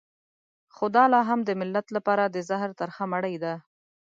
[0.75, 3.53] خو دا لا هم د ملت لپاره د زهر ترخه مړۍ ده.